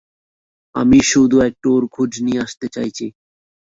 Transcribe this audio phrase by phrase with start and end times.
[0.75, 3.05] আমি শুধু একটু ওর খোঁজ নিয়ে আসতে চাইছি।